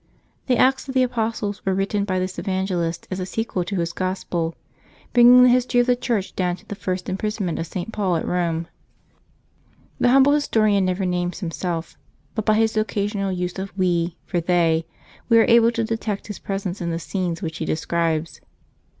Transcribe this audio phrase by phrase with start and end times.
[0.47, 3.93] The acts of the Apostles were written by this Evangelist as a sequel to his
[3.93, 4.55] Gospel,
[5.13, 7.93] bringing the history of the Church down to the first imprisonment of St.
[7.93, 8.65] Paul at Eome.
[9.99, 11.99] The humble historian never names himself,
[12.33, 14.87] but by his occasional use of" we" for" they"
[15.29, 18.41] we are able to detect his presence in the scenes which he describes.